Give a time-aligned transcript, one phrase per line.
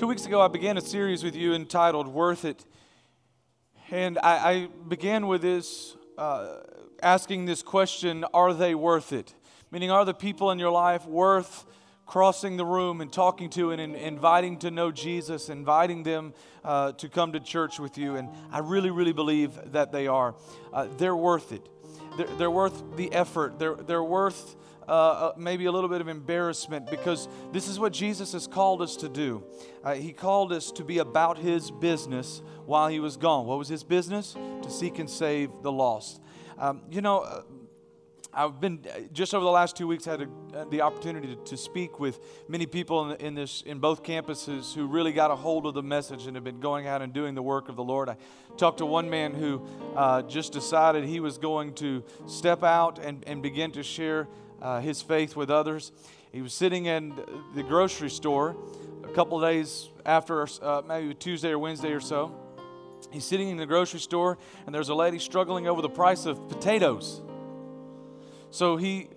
[0.00, 2.64] Two weeks ago, I began a series with you entitled Worth It.
[3.90, 6.60] And I, I began with this, uh,
[7.02, 9.34] asking this question Are they worth it?
[9.70, 11.66] Meaning, are the people in your life worth
[12.06, 16.32] crossing the room and talking to and, inviting to know Jesus, inviting them
[16.64, 18.16] uh, to come to church with you?
[18.16, 20.34] And I really, really believe that they are.
[20.72, 21.68] Uh, they're worth it.
[22.16, 23.58] They're, they're worth the effort.
[23.58, 24.56] They're, they're worth
[24.90, 28.82] uh, uh, maybe a little bit of embarrassment because this is what Jesus has called
[28.82, 29.44] us to do.
[29.84, 33.46] Uh, he called us to be about His business while He was gone.
[33.46, 34.32] What was His business?
[34.62, 36.20] To seek and save the lost.
[36.58, 37.42] Um, you know, uh,
[38.32, 41.98] I've been just over the last two weeks had a, the opportunity to, to, speak
[41.98, 45.74] with many people in, in, this in both campuses who really got a hold of
[45.74, 48.08] the message and have been going out and doing the work of the Lord.
[48.08, 48.16] I
[48.56, 49.66] talked to one man who
[49.96, 54.28] uh, just decided he was going to step out and, and begin to share
[54.60, 55.92] uh, his faith with others.
[56.32, 57.14] He was sitting in
[57.54, 58.56] the grocery store
[59.04, 62.34] a couple days after, uh, maybe Tuesday or Wednesday or so.
[63.10, 66.48] He's sitting in the grocery store, and there's a lady struggling over the price of
[66.48, 67.20] potatoes.
[68.50, 69.08] So he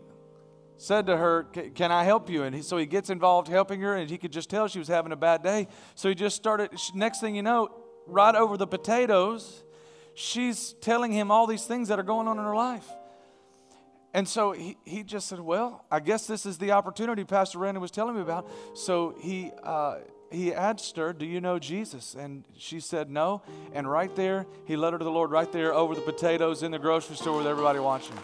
[0.77, 1.43] said to her,
[1.75, 2.43] Can I help you?
[2.43, 4.87] And he, so he gets involved helping her, and he could just tell she was
[4.87, 5.67] having a bad day.
[5.95, 7.69] So he just started, next thing you know,
[8.07, 9.63] right over the potatoes,
[10.15, 12.87] she's telling him all these things that are going on in her life.
[14.13, 17.79] And so he, he just said, Well, I guess this is the opportunity Pastor Randy
[17.79, 18.47] was telling me about.
[18.75, 19.99] So he, uh,
[20.31, 22.15] he asked her, Do you know Jesus?
[22.15, 23.41] And she said, No.
[23.73, 26.71] And right there, he led her to the Lord right there over the potatoes in
[26.71, 28.15] the grocery store with everybody watching.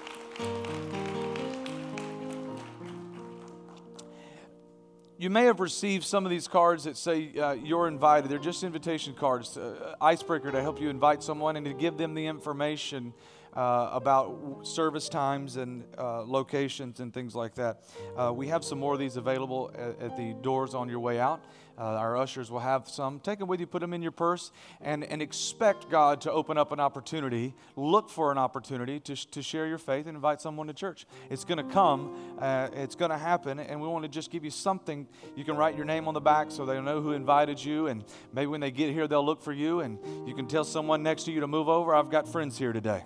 [5.17, 8.31] You may have received some of these cards that say uh, you're invited.
[8.31, 12.13] They're just invitation cards, uh, icebreaker to help you invite someone and to give them
[12.13, 13.13] the information
[13.53, 17.83] uh, about service times and uh, locations and things like that.
[18.17, 21.19] Uh, we have some more of these available at, at the doors on your way
[21.19, 21.43] out.
[21.79, 23.21] Uh, our ushers will have some.
[23.21, 26.57] Take them with you, put them in your purse, and, and expect God to open
[26.57, 27.53] up an opportunity.
[27.77, 31.05] Look for an opportunity to, to share your faith and invite someone to church.
[31.29, 34.43] It's going to come, uh, it's going to happen, and we want to just give
[34.43, 35.07] you something.
[35.37, 38.03] You can write your name on the back so they know who invited you, and
[38.33, 41.23] maybe when they get here, they'll look for you, and you can tell someone next
[41.23, 41.95] to you to move over.
[41.95, 43.05] I've got friends here today.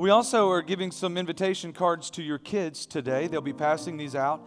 [0.00, 3.26] We also are giving some invitation cards to your kids today.
[3.26, 4.40] They'll be passing these out.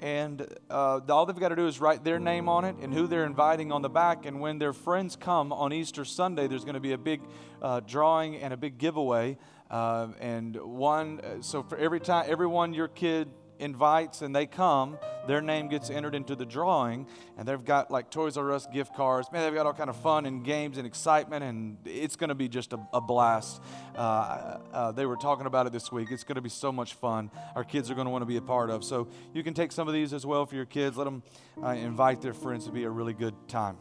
[0.00, 3.06] And uh, all they've got to do is write their name on it and who
[3.06, 4.26] they're inviting on the back.
[4.26, 7.22] And when their friends come on Easter Sunday, there's going to be a big
[7.62, 9.38] uh, drawing and a big giveaway.
[9.70, 14.98] Uh, and one, uh, so for every time, everyone your kid invites and they come,
[15.26, 18.94] their name gets entered into the drawing, and they've got like Toys R Us gift
[18.94, 19.28] cards.
[19.30, 22.34] Man, they've got all kind of fun and games and excitement, and it's going to
[22.34, 23.62] be just a, a blast.
[23.94, 26.08] Uh, uh, they were talking about it this week.
[26.10, 27.30] It's going to be so much fun.
[27.54, 28.84] Our kids are going to want to be a part of.
[28.84, 30.96] So you can take some of these as well for your kids.
[30.96, 31.22] Let them
[31.62, 33.76] uh, invite their friends to be a really good time.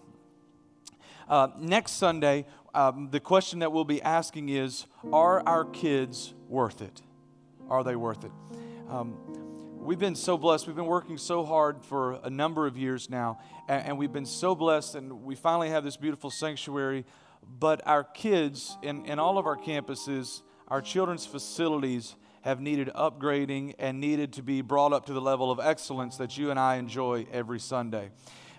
[1.30, 6.82] Uh, next Sunday, um, the question that we'll be asking is Are our kids worth
[6.82, 7.02] it?
[7.70, 8.32] Are they worth it?
[8.90, 9.18] Um,
[9.88, 10.68] we've been so blessed.
[10.68, 13.40] We've been working so hard for a number of years now,
[13.70, 17.06] and, and, we've been so blessed, and we finally have this beautiful sanctuary.
[17.58, 23.76] But our kids in, in all of our campuses, our children's facilities have needed upgrading
[23.80, 26.76] and needed to be brought up to the level of excellence that you and I
[26.76, 28.10] enjoy every Sunday.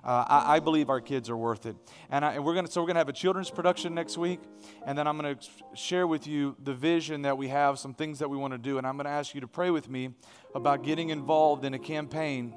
[0.05, 1.77] Uh, I, I, believe our kids are worth it.
[2.11, 4.41] And, I, and we're gonna, so we're going to have a children's production next week.
[4.87, 8.19] And then I'm going to share with you the vision that we have, some things
[8.21, 8.79] that we want to do.
[8.79, 10.11] And I'm going to ask you to pray with me
[10.55, 12.55] about getting involved in a campaign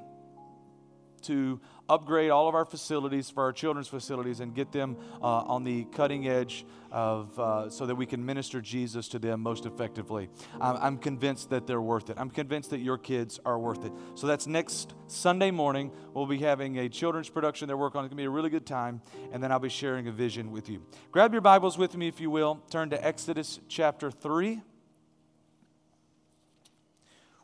[1.24, 5.64] to upgrade all of our facilities for our children's facilities and get them uh, on
[5.64, 10.28] the cutting edge of uh, so that we can minister Jesus to them most effectively.
[10.60, 12.16] I'm, I'm convinced that they're worth it.
[12.18, 13.92] I'm convinced that your kids are worth it.
[14.14, 15.90] So that's next Sunday morning.
[16.14, 18.04] We'll be having a children's production they're working on.
[18.04, 19.02] It's going to be a really good time.
[19.32, 20.82] And then I'll be sharing a vision with you.
[21.10, 22.62] Grab your Bibles with me, if you will.
[22.70, 24.62] Turn to Exodus chapter 3.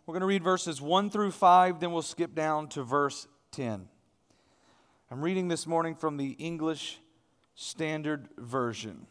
[0.09, 3.29] We're going to read verses 1 through 5, then we'll skip down to verse
[3.59, 3.89] 10.
[5.11, 7.01] I'm reading this morning from the English
[7.57, 9.09] Standard Version.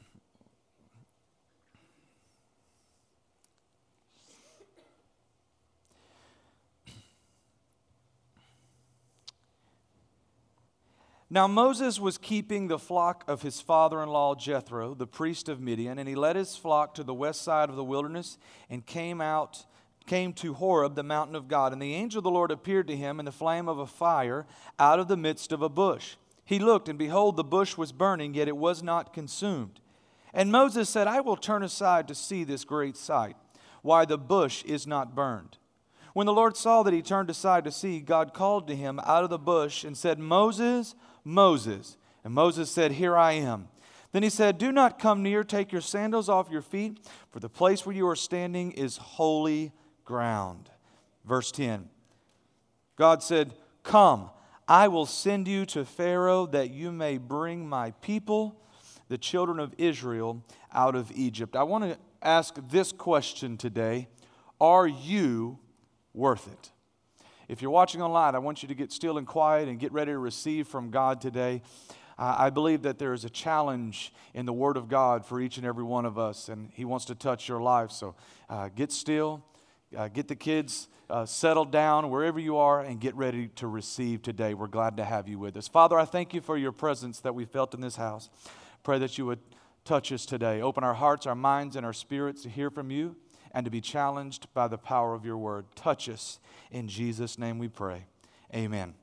[11.30, 15.60] Now Moses was keeping the flock of his father in law Jethro, the priest of
[15.60, 18.38] Midian, and he led his flock to the west side of the wilderness
[18.70, 19.66] and came out
[20.08, 22.96] came to Horeb, the mountain of God, and the angel of the Lord appeared to
[22.96, 24.48] him in the flame of a fire
[24.80, 26.16] out of the midst of a bush.
[26.44, 29.82] He looked, and behold, the bush was burning, yet it was not consumed.
[30.34, 33.36] And Moses said, I will turn aside to see this great sight,
[33.82, 35.58] why the bush is not burned.
[36.14, 39.24] When the Lord saw that he turned aside to see, God called to him out
[39.24, 41.98] of the bush and said, Moses, Moses.
[42.24, 43.68] And Moses said, Here I am.
[44.14, 46.98] Then he said, Do not come near, take your sandals off your feet,
[47.30, 49.74] for the place where you are standing is holy
[50.08, 50.72] ground.
[51.26, 51.90] Verse 10
[52.96, 54.32] God said, Come,
[54.68, 58.60] I will send you to Pharaoh that you may bring my people,
[59.08, 60.44] the children of Israel,
[60.74, 61.56] out of Egypt.
[61.56, 64.08] I want to ask this question today
[64.60, 65.60] Are you
[66.14, 66.72] worth it?
[67.48, 70.12] If you're watching online, I want you to get still and quiet and get ready
[70.12, 71.62] to receive from God today.
[72.20, 75.66] I believe that there is a challenge in the Word of God for each and
[75.68, 77.92] every one of us, and He wants to touch your life.
[77.92, 78.16] So
[78.50, 79.44] uh, get still,
[79.96, 84.22] uh, get the kids uh, settled down wherever you are, and get ready to receive
[84.22, 84.54] today.
[84.54, 85.68] We're glad to have you with us.
[85.68, 88.30] Father, I thank you for your presence that we felt in this house.
[88.84, 89.40] Pray that you would
[89.86, 90.62] touch us today.
[90.62, 93.16] Open our hearts, our minds, and our spirits to hear from you
[93.52, 95.66] and to be challenged by the power of your word.
[95.76, 96.40] Touch us.
[96.72, 98.06] In Jesus' name we pray.
[98.54, 98.94] Amen.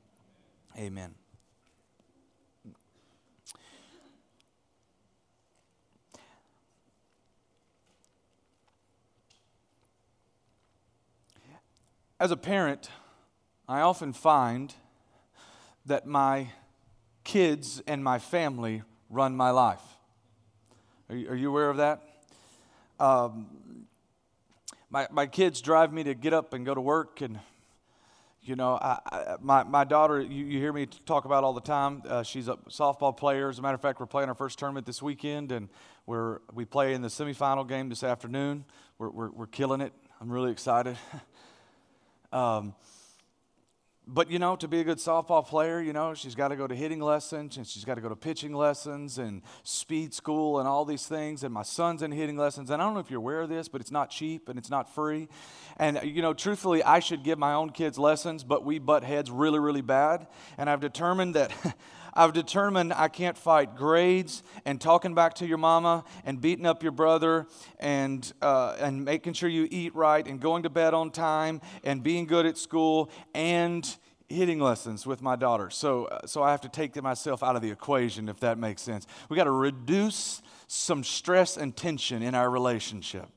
[0.77, 1.15] Amen.
[12.25, 12.89] As a parent,
[13.69, 14.75] I often find
[15.85, 16.49] that my
[17.23, 19.83] kids and my family run my life.
[21.11, 22.01] Are you, are you aware of that?
[22.99, 23.85] Um,
[24.89, 27.41] my, my kids drive me to get up and go to work, and
[28.43, 31.61] you know, I, I, my, my daughter, you, you hear me talk about all the
[31.61, 32.05] time.
[32.09, 33.51] Uh, she's a softball player.
[33.51, 35.69] As a matter of fact, we're playing our first tournament this weekend, and
[36.07, 38.65] we're, we play in the semifinal game this afternoon.
[38.97, 39.93] We're, we're, we're killing it.
[40.23, 40.97] I'm really excited.
[42.35, 42.75] Um,
[44.07, 46.67] but you know, to be a good softball player, you know, she's got to go
[46.67, 50.69] to hitting lessons and she's got to go to pitching lessons and speed school and
[50.69, 51.43] all these things.
[51.43, 52.71] And my son's in hitting lessons.
[52.71, 54.69] And I don't know if you're aware of this, but it's not cheap and it's
[54.69, 55.29] not free.
[55.79, 59.31] And, you know, truthfully, I should give my own kids lessons, but we butt heads
[59.31, 60.27] really, really bad.
[60.59, 61.53] And I've determined that
[62.15, 66.83] I've determined I can't fight grades and talking back to your mama and beating up
[66.83, 67.47] your brother
[67.81, 72.03] and, uh, and making sure you eat right and going to bed on time and
[72.03, 73.97] being good at school and
[74.29, 75.71] hitting lessons with my daughter.
[75.71, 78.83] So, uh, so I have to take myself out of the equation, if that makes
[78.83, 79.07] sense.
[79.29, 83.29] We got to reduce some stress and tension in our relationship.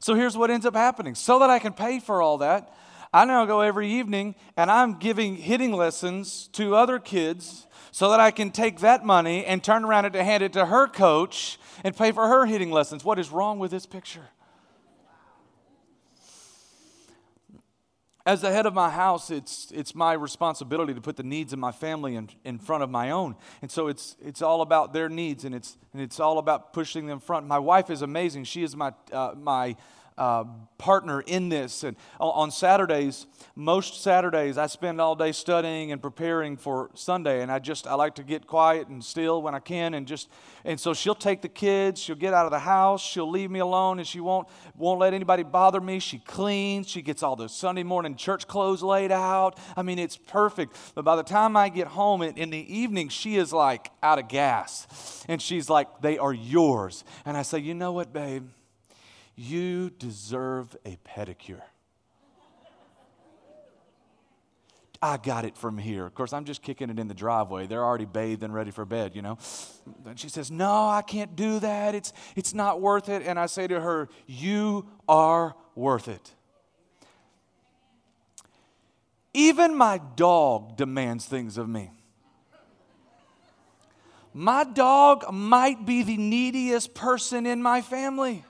[0.00, 1.14] So here's what ends up happening.
[1.14, 2.74] So that I can pay for all that,
[3.12, 8.20] I now go every evening and I'm giving hitting lessons to other kids so that
[8.20, 11.96] I can take that money and turn around and hand it to her coach and
[11.96, 13.04] pay for her hitting lessons.
[13.04, 14.28] What is wrong with this picture?
[18.26, 21.58] As the head of my house, it's, it's my responsibility to put the needs of
[21.58, 23.34] my family in, in front of my own.
[23.62, 27.06] And so it's, it's all about their needs and it's, and it's all about pushing
[27.06, 27.46] them front.
[27.46, 28.44] My wife is amazing.
[28.44, 29.76] She is my, uh, my
[30.18, 30.44] uh,
[30.78, 31.84] partner in this.
[31.84, 37.42] And on Saturdays, most Saturdays, I spend all day studying and preparing for Sunday.
[37.42, 39.94] And I just, I like to get quiet and still when I can.
[39.94, 40.28] And just,
[40.64, 43.60] and so she'll take the kids, she'll get out of the house, she'll leave me
[43.60, 45.98] alone, and she won't, won't let anybody bother me.
[45.98, 49.58] She cleans, she gets all the Sunday morning church clothes laid out.
[49.76, 50.76] I mean, it's perfect.
[50.94, 54.18] But by the time I get home in, in the evening, she is like out
[54.18, 55.24] of gas.
[55.28, 57.04] And she's like, they are yours.
[57.24, 58.48] And I say, you know what, babe?
[59.40, 61.62] You deserve a pedicure.
[65.00, 66.04] I got it from here.
[66.04, 67.68] Of course, I'm just kicking it in the driveway.
[67.68, 69.38] They're already bathed and ready for bed, you know.
[70.04, 71.94] And she says, No, I can't do that.
[71.94, 73.22] It's, it's not worth it.
[73.22, 76.34] And I say to her, You are worth it.
[79.34, 81.92] Even my dog demands things of me.
[84.34, 88.44] My dog might be the neediest person in my family.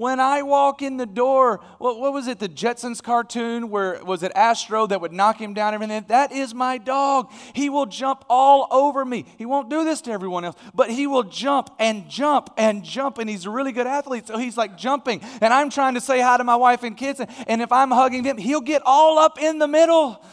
[0.00, 4.22] When I walk in the door, what, what was it, the Jetsons cartoon where was
[4.22, 6.06] it Astro that would knock him down everything?
[6.08, 7.30] That is my dog.
[7.52, 9.26] He will jump all over me.
[9.36, 13.18] He won't do this to everyone else, but he will jump and jump and jump.
[13.18, 15.20] And he's a really good athlete, so he's like jumping.
[15.42, 18.22] And I'm trying to say hi to my wife and kids, and if I'm hugging
[18.22, 20.24] them, he'll get all up in the middle.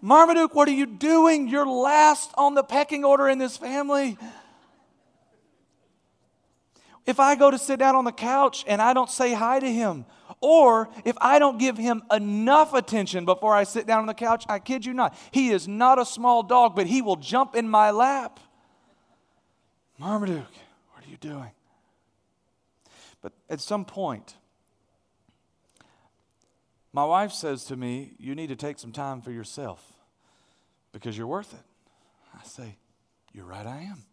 [0.00, 1.46] Marmaduke, what are you doing?
[1.46, 4.18] You're last on the pecking order in this family.
[7.04, 9.70] If I go to sit down on the couch and I don't say hi to
[9.70, 10.06] him,
[10.40, 14.44] or if I don't give him enough attention before I sit down on the couch,
[14.48, 17.68] I kid you not, he is not a small dog, but he will jump in
[17.68, 18.38] my lap.
[19.98, 20.44] Marmaduke,
[20.92, 21.50] what are you doing?
[23.20, 24.34] But at some point,
[26.92, 29.92] my wife says to me, You need to take some time for yourself
[30.92, 31.64] because you're worth it.
[32.34, 32.76] I say,
[33.32, 34.04] You're right, I am.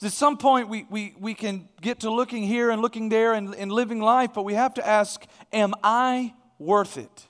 [0.00, 3.54] At some point, we, we, we can get to looking here and looking there and,
[3.54, 7.26] and living life, but we have to ask, Am I worth it?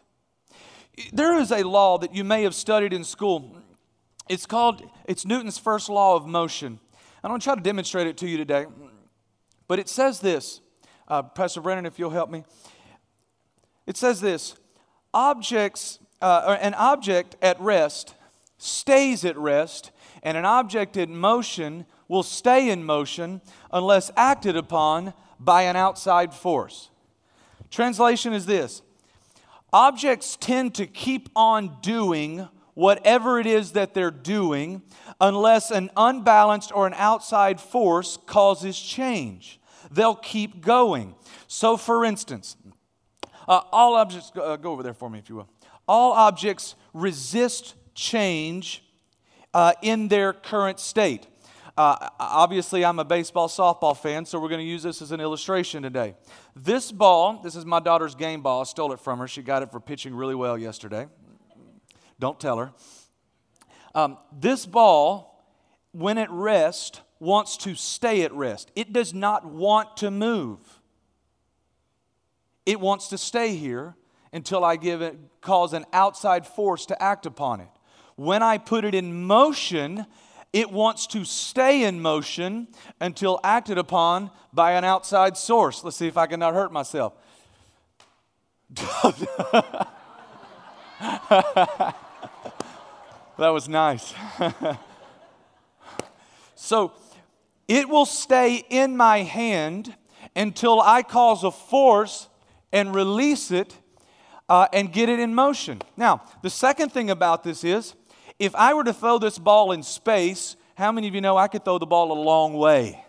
[1.12, 3.56] There is a law that you may have studied in school.
[4.28, 6.78] It's called, it's Newton's first law of motion.
[7.24, 8.66] I'm going to try to demonstrate it to you today.
[9.66, 10.60] But it says this,
[11.08, 12.44] uh, Pastor Brennan, if you'll help me.
[13.86, 14.56] It says this
[15.14, 18.14] objects, uh, an object at rest
[18.58, 25.12] stays at rest, and an object in motion will stay in motion unless acted upon
[25.38, 26.90] by an outside force.
[27.70, 28.82] Translation is this
[29.72, 34.82] Objects tend to keep on doing whatever it is that they're doing
[35.20, 39.60] unless an unbalanced or an outside force causes change.
[39.90, 41.14] They'll keep going.
[41.48, 42.56] So, for instance,
[43.46, 45.48] uh, all objects, uh, go over there for me if you will.
[45.86, 48.84] All objects resist change
[49.52, 51.26] uh, in their current state.
[51.78, 55.20] Uh, obviously, I'm a baseball softball fan, so we're going to use this as an
[55.20, 56.16] illustration today.
[56.56, 58.62] This ball, this is my daughter's game ball.
[58.62, 59.28] I stole it from her.
[59.28, 61.06] She got it for pitching really well yesterday.
[62.18, 62.72] Don't tell her.
[63.94, 65.48] Um, this ball,
[65.92, 68.72] when at rest, wants to stay at rest.
[68.74, 70.58] It does not want to move.
[72.66, 73.94] It wants to stay here
[74.32, 77.68] until I give it, cause an outside force to act upon it.
[78.16, 80.06] When I put it in motion,
[80.52, 82.68] it wants to stay in motion
[83.00, 85.84] until acted upon by an outside source.
[85.84, 87.12] Let's see if I can not hurt myself.
[88.74, 89.88] that
[93.38, 94.14] was nice.
[96.54, 96.92] so
[97.66, 99.94] it will stay in my hand
[100.34, 102.28] until I cause a force
[102.72, 103.76] and release it
[104.48, 105.80] uh, and get it in motion.
[105.96, 107.94] Now, the second thing about this is
[108.38, 111.48] if I were to throw this ball in space, how many of you know I
[111.48, 113.04] could throw the ball a long way?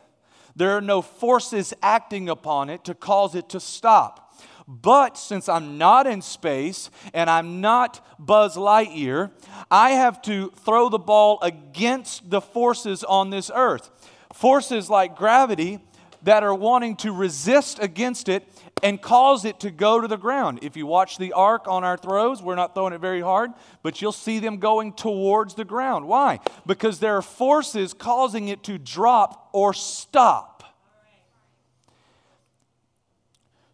[0.56, 4.26] There are no forces acting upon it to cause it to stop.
[4.68, 9.32] But since I'm not in space and I'm not Buzz Lightyear,
[9.72, 13.90] I have to throw the ball against the forces on this earth.
[14.34, 15.80] Forces like gravity
[16.24, 18.48] that are wanting to resist against it
[18.84, 20.60] and cause it to go to the ground.
[20.62, 23.52] If you watch the arc on our throws, we're not throwing it very hard,
[23.84, 26.08] but you'll see them going towards the ground.
[26.08, 26.40] Why?
[26.66, 30.64] Because there are forces causing it to drop or stop.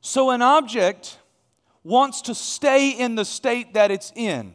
[0.02, 1.18] So an object
[1.84, 4.54] wants to stay in the state that it's in.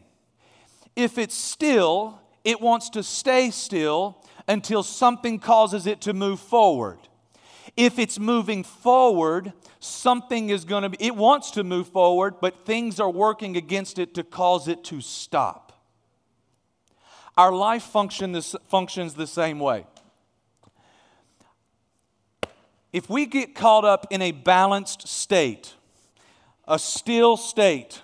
[0.95, 4.17] If it's still, it wants to stay still
[4.47, 6.99] until something causes it to move forward.
[7.77, 12.65] If it's moving forward, something is going to be, it wants to move forward, but
[12.65, 15.83] things are working against it to cause it to stop.
[17.35, 19.85] Our life function this, functions the same way.
[22.93, 25.73] If we get caught up in a balanced state,
[26.67, 28.01] a still state,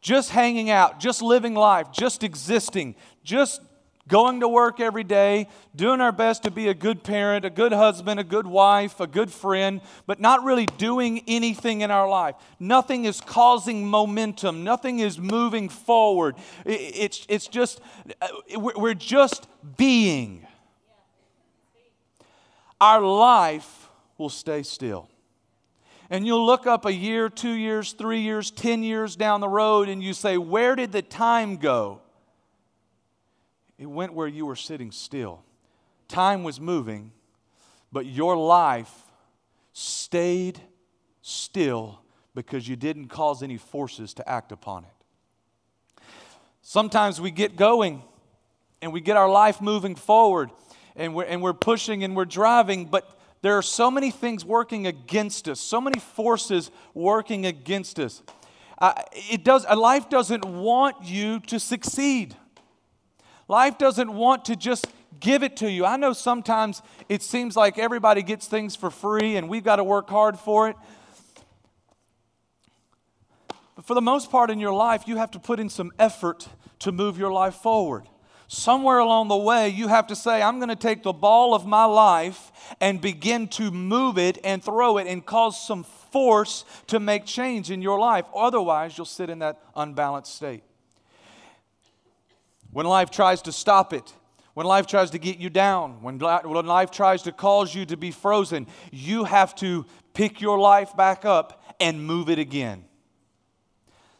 [0.00, 3.60] just hanging out, just living life, just existing, just
[4.08, 7.72] going to work every day, doing our best to be a good parent, a good
[7.72, 12.34] husband, a good wife, a good friend, but not really doing anything in our life.
[12.58, 16.36] Nothing is causing momentum, nothing is moving forward.
[16.64, 17.80] It's, it's just,
[18.20, 19.46] uh, we're just
[19.76, 20.46] being.
[22.80, 25.08] Our life will stay still.
[26.10, 29.90] And you'll look up a year, two years, three years, 10 years down the road,
[29.90, 32.00] and you say, Where did the time go?
[33.78, 35.44] It went where you were sitting still.
[36.08, 37.12] Time was moving,
[37.92, 39.04] but your life
[39.72, 40.60] stayed
[41.22, 42.00] still
[42.34, 46.02] because you didn't cause any forces to act upon it.
[46.62, 48.02] Sometimes we get going
[48.82, 50.50] and we get our life moving forward
[50.96, 54.86] and we're, and we're pushing and we're driving, but there are so many things working
[54.86, 58.22] against us, so many forces working against us.
[58.78, 62.36] Uh, it does, life doesn't want you to succeed.
[63.48, 64.86] Life doesn't want to just
[65.20, 65.86] give it to you.
[65.86, 69.84] I know sometimes it seems like everybody gets things for free and we've got to
[69.84, 70.76] work hard for it.
[73.74, 76.48] But for the most part in your life, you have to put in some effort
[76.80, 78.04] to move your life forward.
[78.50, 81.66] Somewhere along the way, you have to say, I'm going to take the ball of
[81.66, 82.50] my life
[82.80, 87.70] and begin to move it and throw it and cause some force to make change
[87.70, 88.24] in your life.
[88.34, 90.62] Otherwise, you'll sit in that unbalanced state.
[92.70, 94.12] When life tries to stop it,
[94.54, 97.96] when life tries to get you down, when, when life tries to cause you to
[97.96, 102.84] be frozen, you have to pick your life back up and move it again.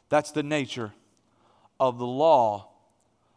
[0.08, 0.92] That's the nature
[1.80, 2.68] of the law,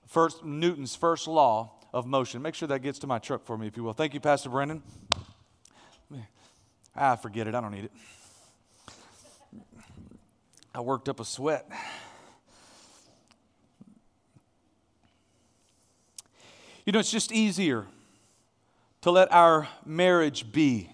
[0.08, 2.41] first, Newton's first law of motion.
[2.41, 3.94] Make sure that gets to my truck for me, if you will.
[3.94, 4.82] Thank you, Pastor Brendan.
[6.96, 7.56] Ah, forget it.
[7.56, 7.91] I don't need it.
[10.74, 11.70] I worked up a sweat.
[16.85, 17.85] You know, it's just easier
[19.01, 20.89] to let our marriage be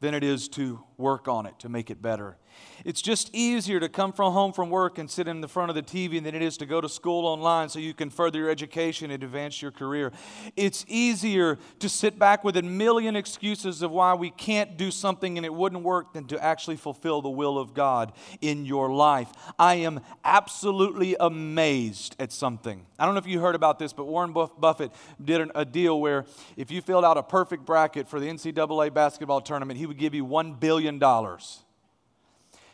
[0.00, 2.36] than it is to work on it to make it better.
[2.84, 5.74] It's just easier to come from home from work and sit in the front of
[5.74, 8.50] the TV than it is to go to school online so you can further your
[8.50, 10.12] education and advance your career.
[10.56, 15.38] It's easier to sit back with a million excuses of why we can't do something
[15.38, 19.32] and it wouldn't work than to actually fulfill the will of God in your life.
[19.58, 22.84] I am absolutely amazed at something.
[22.98, 24.92] I don't know if you heard about this, but Warren Buffett
[25.24, 29.40] did a deal where if you filled out a perfect bracket for the NCAA basketball
[29.40, 30.98] tournament, he would give you $1 billion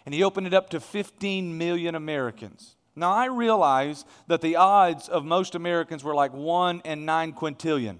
[0.05, 2.77] and he opened it up to 15 million Americans.
[2.97, 7.99] Now, I realize that the odds of most Americans were like 1 in 9 quintillion,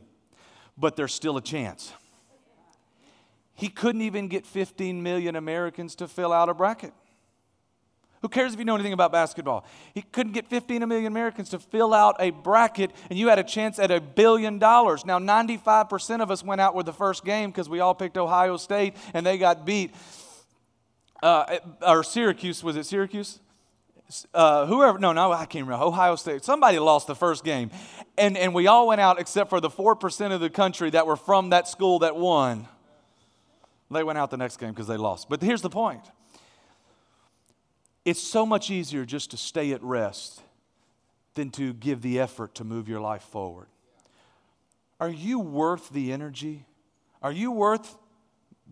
[0.77, 1.93] but there's still a chance.
[3.55, 6.93] He couldn't even get 15 million Americans to fill out a bracket.
[8.23, 9.65] Who cares if you know anything about basketball?
[9.95, 13.45] He couldn't get 15 million Americans to fill out a bracket, and you had a
[13.45, 15.07] chance at a billion dollars.
[15.07, 18.59] Now, 95% of us went out with the first game because we all picked Ohio
[18.59, 19.95] State and they got beat
[21.23, 23.41] uh, or Syracuse, was it Syracuse?
[24.35, 25.85] Uh, whoever, no, no, I can't remember.
[25.85, 26.45] Ohio State.
[26.45, 27.71] Somebody lost the first game.
[28.19, 31.17] And, and we all went out except for the 4% of the country that were
[31.17, 32.67] from that school that won.
[33.91, 35.29] They went out the next game because they lost.
[35.29, 36.03] But here's the point
[38.05, 40.43] it's so much easier just to stay at rest
[41.35, 43.67] than to give the effort to move your life forward.
[44.99, 46.67] Are you worth the energy?
[47.23, 47.97] Are you worth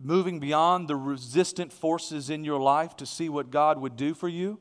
[0.01, 4.27] moving beyond the resistant forces in your life to see what God would do for
[4.27, 4.59] you.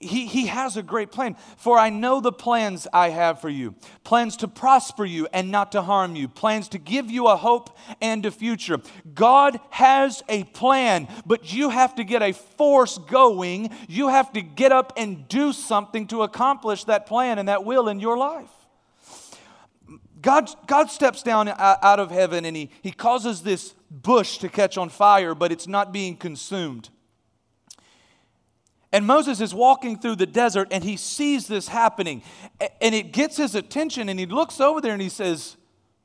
[0.00, 1.36] He, he has a great plan.
[1.58, 3.74] For I know the plans I have for you
[4.04, 7.76] plans to prosper you and not to harm you, plans to give you a hope
[8.00, 8.78] and a future.
[9.14, 13.70] God has a plan, but you have to get a force going.
[13.86, 17.88] You have to get up and do something to accomplish that plan and that will
[17.88, 18.50] in your life.
[20.22, 24.78] God, God steps down out of heaven and he, he causes this bush to catch
[24.78, 26.88] on fire, but it's not being consumed.
[28.90, 32.22] And Moses is walking through the desert and he sees this happening.
[32.80, 35.56] And it gets his attention and he looks over there and he says,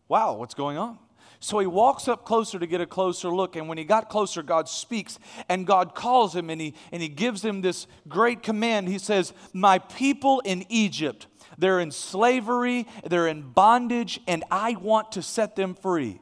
[0.07, 0.97] Wow, what's going on?
[1.39, 3.57] So he walks up closer to get a closer look.
[3.57, 5.19] And when he got closer, God speaks
[5.49, 8.87] and God calls him and he, and he gives him this great command.
[8.87, 15.13] He says, My people in Egypt they're in slavery, they're in bondage, and I want
[15.13, 16.19] to set them free.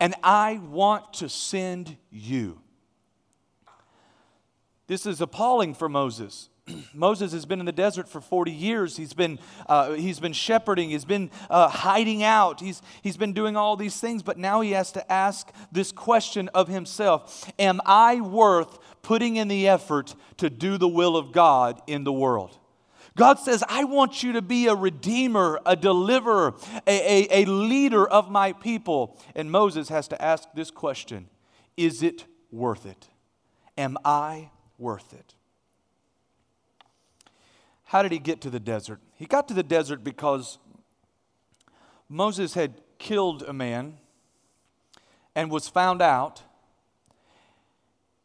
[0.00, 2.60] And I want to send you.
[4.86, 6.50] This is appalling for Moses.
[6.94, 8.96] Moses has been in the desert for 40 years.
[8.96, 10.90] He's been, uh, he's been shepherding.
[10.90, 12.60] He's been uh, hiding out.
[12.60, 16.48] He's, he's been doing all these things, but now he has to ask this question
[16.54, 21.80] of himself Am I worth putting in the effort to do the will of God
[21.86, 22.58] in the world?
[23.16, 26.54] God says, I want you to be a redeemer, a deliverer,
[26.86, 26.90] a,
[27.32, 29.20] a, a leader of my people.
[29.36, 31.28] And Moses has to ask this question
[31.76, 33.08] Is it worth it?
[33.78, 35.34] Am I worth it?
[37.84, 39.00] How did he get to the desert?
[39.16, 40.58] He got to the desert because
[42.08, 43.98] Moses had killed a man
[45.36, 46.42] and was found out.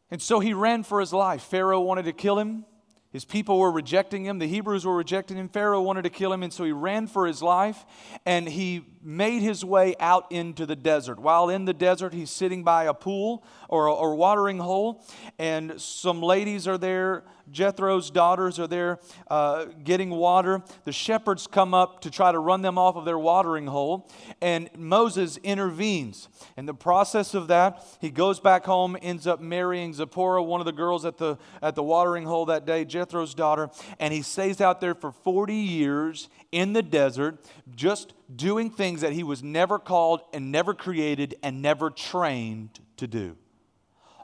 [0.10, 1.44] And so he ran for his life.
[1.44, 2.66] Pharaoh wanted to kill him.
[3.12, 4.38] His people were rejecting him.
[4.38, 5.50] The Hebrews were rejecting him.
[5.50, 7.86] Pharaoh wanted to kill him, and so he ran for his life
[8.26, 11.20] and he made his way out into the desert.
[11.20, 15.04] While in the desert, he's sitting by a pool or a or watering hole,
[15.38, 17.24] and some ladies are there.
[17.52, 20.62] Jethro's daughters are there uh, getting water.
[20.86, 24.10] The shepherds come up to try to run them off of their watering hole,
[24.42, 26.28] and Moses intervenes.
[26.58, 30.66] In the process of that, he goes back home, ends up marrying Zipporah, one of
[30.66, 34.62] the girls at the, at the watering hole that day, Jethro's daughter, and he stays
[34.62, 37.44] out there for 40 years in the desert,
[37.76, 43.08] just doing things that he was never called and never created and never trained to
[43.08, 43.36] do.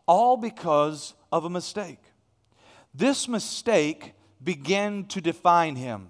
[0.06, 2.00] All because of a mistake.
[2.94, 4.14] This mistake
[4.44, 6.10] began to define him.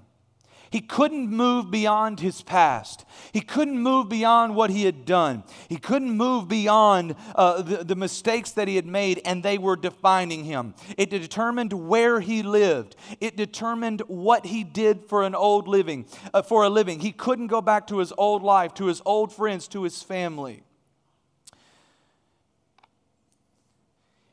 [0.75, 3.05] He couldn't move beyond his past.
[3.31, 5.45] He couldn't move beyond what he had done.
[5.69, 9.77] He couldn't move beyond uh, the, the mistakes that he had made, and they were
[9.77, 10.75] defining him.
[10.97, 12.97] It determined where he lived.
[13.21, 16.99] It determined what he did for an old living, uh, for a living.
[16.99, 20.61] He couldn't go back to his old life, to his old friends, to his family.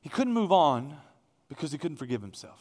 [0.01, 0.97] He couldn't move on
[1.49, 2.61] because he couldn't forgive himself.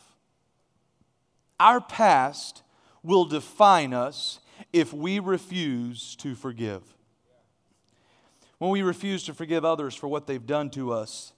[1.59, 2.61] Our past
[3.03, 4.39] will define us
[4.71, 6.83] if we refuse to forgive.
[8.57, 11.33] When we refuse to forgive others for what they've done to us,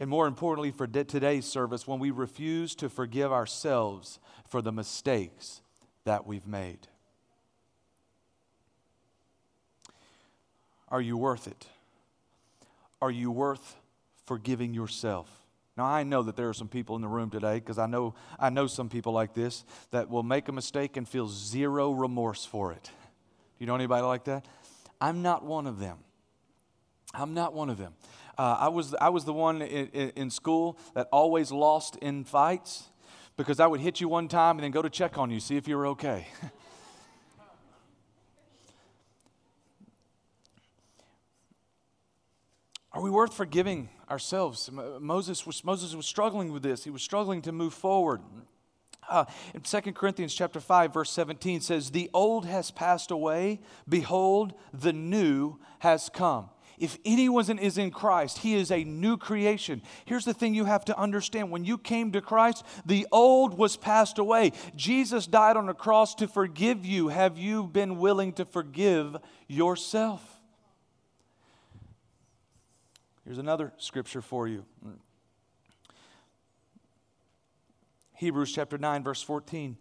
[0.00, 5.60] and more importantly for today's service, when we refuse to forgive ourselves for the mistakes
[6.04, 6.88] that we've made.
[10.88, 11.66] Are you worth it?
[13.00, 13.76] Are you worth
[14.24, 15.43] forgiving yourself?
[15.76, 18.14] Now I know that there are some people in the room today because I know
[18.38, 22.44] I know some people like this that will make a mistake and feel zero remorse
[22.44, 22.84] for it.
[22.84, 22.90] Do
[23.58, 24.46] you know anybody like that?
[25.00, 25.98] I'm not one of them.
[27.12, 27.94] I'm not one of them.
[28.36, 32.24] Uh, I, was, I was the one in, in, in school that always lost in
[32.24, 32.88] fights
[33.36, 35.56] because I would hit you one time and then go to check on you, see
[35.56, 36.26] if you were okay.
[42.92, 44.70] Are we worth forgiving ourselves?
[45.00, 46.84] Moses was, Moses was struggling with this.
[46.84, 48.20] He was struggling to move forward.
[49.08, 54.54] Uh, in 2 Corinthians chapter 5, verse 17 says, The old has passed away, behold,
[54.72, 56.48] the new has come.
[56.78, 59.82] If anyone is in Christ, he is a new creation.
[60.06, 63.76] Here's the thing you have to understand when you came to Christ, the old was
[63.76, 64.52] passed away.
[64.74, 67.08] Jesus died on the cross to forgive you.
[67.08, 70.33] Have you been willing to forgive yourself?
[73.24, 74.64] Here's another scripture for you.
[78.14, 79.76] Hebrews chapter 9, verse 14.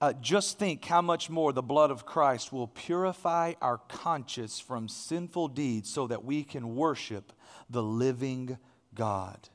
[0.00, 4.88] Uh, just think how much more the blood of Christ will purify our conscience from
[4.88, 7.32] sinful deeds so that we can worship
[7.68, 8.58] the living
[8.94, 9.48] God.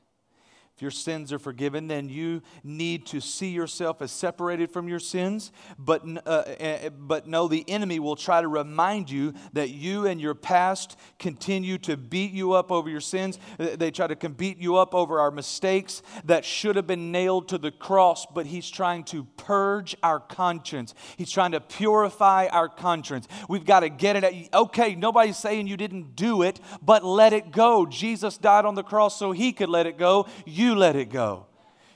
[0.76, 4.98] If your sins are forgiven, then you need to see yourself as separated from your
[4.98, 5.50] sins.
[5.78, 10.20] But, uh, uh, but no, the enemy will try to remind you that you and
[10.20, 13.38] your past continue to beat you up over your sins.
[13.56, 17.56] They try to beat you up over our mistakes that should have been nailed to
[17.56, 20.92] the cross, but he's trying to purge our conscience.
[21.16, 23.28] He's trying to purify our conscience.
[23.48, 24.24] We've got to get it.
[24.24, 27.86] At, Okay, nobody's saying you didn't do it, but let it go.
[27.86, 30.26] Jesus died on the cross so he could let it go.
[30.44, 31.46] You you let it go.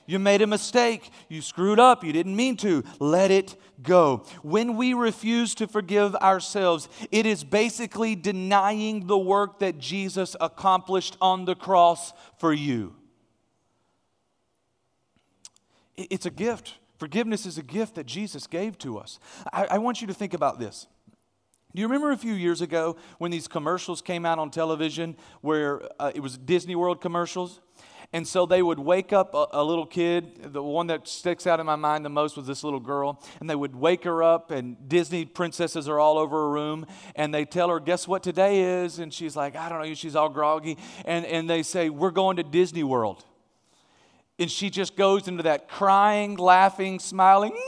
[0.07, 1.09] You made a mistake.
[1.29, 2.03] You screwed up.
[2.03, 2.83] You didn't mean to.
[2.99, 4.25] Let it go.
[4.41, 11.15] When we refuse to forgive ourselves, it is basically denying the work that Jesus accomplished
[11.21, 12.95] on the cross for you.
[15.95, 16.75] It's a gift.
[16.97, 19.19] Forgiveness is a gift that Jesus gave to us.
[19.53, 20.87] I, I want you to think about this.
[21.73, 25.81] Do you remember a few years ago when these commercials came out on television where
[25.99, 27.61] uh, it was Disney World commercials?
[28.13, 30.53] And so they would wake up a, a, little kid.
[30.53, 33.23] The one that sticks out in my mind the most was this little girl.
[33.39, 36.85] And they would wake her up, and Disney princesses are all over her room.
[37.15, 38.99] And they tell her, Guess what today is?
[38.99, 39.93] And she's like, I don't know.
[39.93, 40.77] She's all groggy.
[41.05, 43.23] And, and they say, We're going to Disney World.
[44.37, 47.57] And she just goes into that crying, laughing, smiling.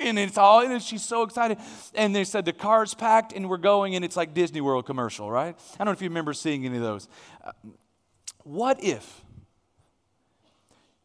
[0.00, 1.58] And it's all, and she's so excited.
[1.92, 5.28] And they said the car's packed and we're going, and it's like Disney World commercial,
[5.28, 5.56] right?
[5.74, 7.08] I don't know if you remember seeing any of those.
[7.42, 7.50] Uh,
[8.44, 9.24] what if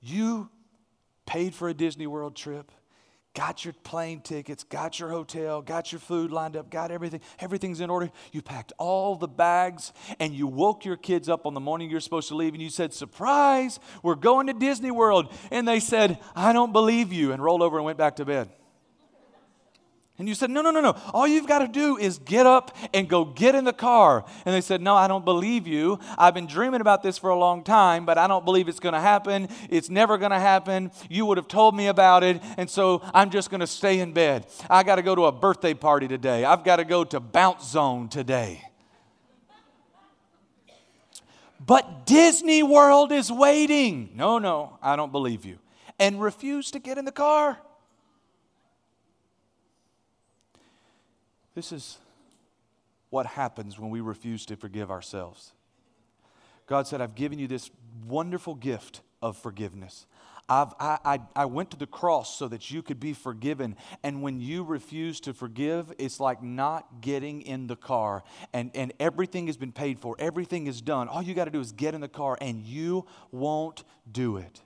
[0.03, 0.49] you
[1.25, 2.71] paid for a Disney World trip,
[3.33, 7.21] got your plane tickets, got your hotel, got your food lined up, got everything.
[7.39, 8.11] Everything's in order.
[8.31, 11.99] You packed all the bags and you woke your kids up on the morning you're
[11.99, 15.33] supposed to leave and you said, Surprise, we're going to Disney World.
[15.49, 18.49] And they said, I don't believe you, and rolled over and went back to bed.
[20.19, 20.95] And you said, No, no, no, no.
[21.11, 24.23] All you've got to do is get up and go get in the car.
[24.45, 25.99] And they said, No, I don't believe you.
[26.19, 28.93] I've been dreaming about this for a long time, but I don't believe it's going
[28.93, 29.49] to happen.
[29.71, 30.91] It's never going to happen.
[31.09, 32.41] You would have told me about it.
[32.57, 34.45] And so I'm just going to stay in bed.
[34.69, 36.45] I got to go to a birthday party today.
[36.45, 38.61] I've got to go to Bounce Zone today.
[41.65, 44.11] But Disney World is waiting.
[44.15, 45.57] No, no, I don't believe you.
[45.97, 47.57] And refuse to get in the car.
[51.55, 51.97] This is
[53.09, 55.53] what happens when we refuse to forgive ourselves.
[56.65, 57.69] God said, I've given you this
[58.07, 60.07] wonderful gift of forgiveness.
[60.49, 63.75] I've, I, I, I went to the cross so that you could be forgiven.
[64.01, 68.23] And when you refuse to forgive, it's like not getting in the car.
[68.51, 71.07] And, and everything has been paid for, everything is done.
[71.07, 74.61] All you got to do is get in the car, and you won't do it.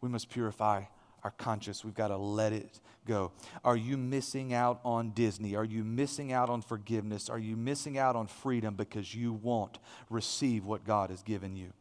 [0.00, 0.84] We must purify
[1.24, 1.84] our conscience.
[1.84, 3.32] We've got to let it go.
[3.64, 5.56] Are you missing out on Disney?
[5.56, 7.28] Are you missing out on forgiveness?
[7.28, 9.78] Are you missing out on freedom because you won't
[10.10, 11.72] receive what God has given you?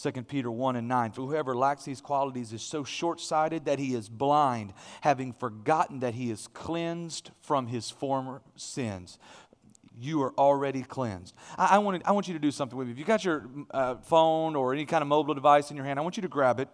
[0.00, 1.12] 2 Peter 1 and 9.
[1.12, 6.00] For whoever lacks these qualities is so short sighted that he is blind, having forgotten
[6.00, 9.18] that he is cleansed from his former sins.
[9.98, 11.34] You are already cleansed.
[11.56, 12.92] I, I, want, I want you to do something with me.
[12.92, 15.98] If you got your uh, phone or any kind of mobile device in your hand,
[15.98, 16.68] I want you to grab it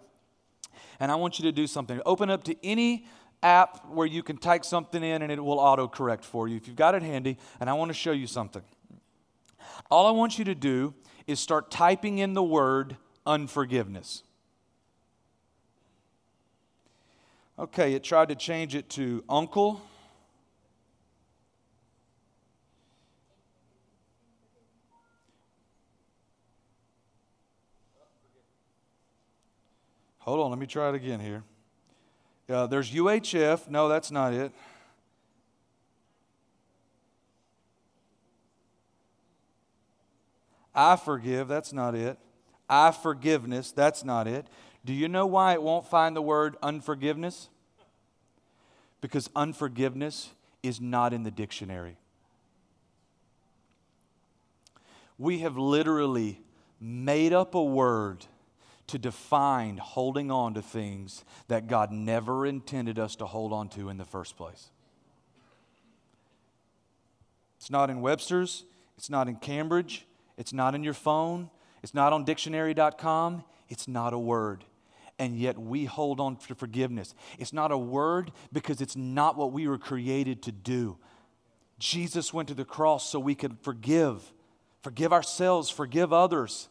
[0.99, 2.01] and I want you to do something.
[2.07, 3.07] Open up to any
[3.43, 6.77] app where you can type something in and it will autocorrect for you if you've
[6.77, 7.39] got it handy.
[7.59, 8.63] And I want to show you something.
[9.91, 10.95] All I want you to do
[11.27, 14.23] is start typing in the word unforgiveness.
[17.59, 19.83] Okay, it tried to change it to uncle.
[30.21, 31.43] Hold on, let me try it again here.
[32.49, 33.69] Uh, there's UHF.
[33.69, 34.53] No, that's not it.
[40.75, 41.49] I forgive.
[41.49, 42.19] That's not it.
[42.69, 43.73] I forgiveness.
[43.73, 44.47] That's not it.
[44.85, 47.49] Do you know why it won't find the word unforgiveness?
[49.01, 50.31] Because unforgiveness
[50.63, 51.97] is not in the dictionary.
[55.19, 56.41] We have literally
[56.81, 58.27] made up a word
[58.91, 63.89] to define holding on to things that God never intended us to hold on to
[63.89, 64.71] in the first place.
[67.59, 68.65] It's not in Webster's,
[68.97, 71.51] it's not in Cambridge, it's not in your phone,
[71.83, 74.65] it's not on dictionary.com, it's not a word.
[75.19, 77.15] And yet we hold on to forgiveness.
[77.39, 80.97] It's not a word because it's not what we were created to do.
[81.79, 84.33] Jesus went to the cross so we could forgive,
[84.83, 86.71] forgive ourselves, forgive others.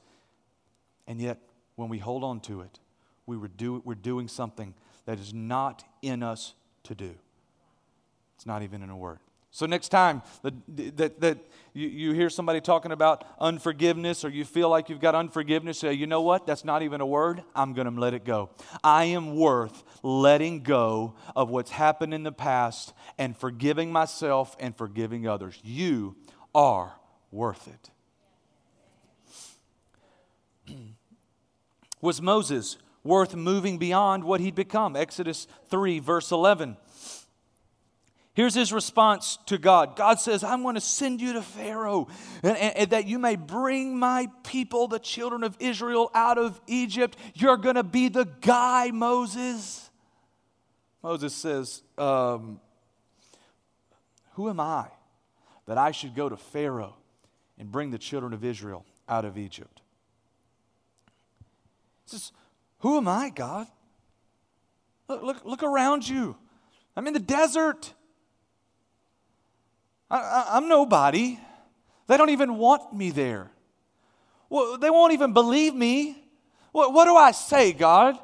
[1.05, 1.39] And yet
[1.79, 2.77] when we hold on to it,
[3.25, 4.73] we were do, we're doing something
[5.05, 7.15] that is not in us to do.
[8.35, 9.19] It's not even in a word.
[9.51, 11.37] So, next time that, that,
[11.73, 15.93] you, you hear somebody talking about unforgiveness or you feel like you've got unforgiveness, say,
[15.93, 16.45] you know what?
[16.45, 17.43] That's not even a word.
[17.55, 18.49] I'm going to let it go.
[18.83, 24.75] I am worth letting go of what's happened in the past and forgiving myself and
[24.75, 25.57] forgiving others.
[25.63, 26.17] You
[26.53, 26.93] are
[27.31, 27.69] worth
[30.67, 30.75] it.
[32.01, 34.95] Was Moses worth moving beyond what he'd become?
[34.95, 36.77] Exodus 3, verse 11.
[38.39, 42.07] Here's his response to God God says, I'm going to send you to Pharaoh
[42.41, 46.61] and, and, and, that you may bring my people, the children of Israel, out of
[46.65, 47.17] Egypt.
[47.33, 49.89] You're going to be the guy, Moses.
[51.03, 52.61] Moses says, um,
[54.35, 54.87] Who am I
[55.65, 56.95] that I should go to Pharaoh
[57.57, 59.81] and bring the children of Israel out of Egypt?
[62.09, 62.31] Says,
[62.79, 63.67] Who am I, God?
[65.07, 66.35] Look, look, look around you.
[66.95, 67.93] I'm in the desert.
[70.11, 71.39] I, am nobody.
[72.07, 73.51] They don't even want me there.
[74.49, 76.17] Well, they won't even believe me.
[76.71, 78.17] What, what do I say, God?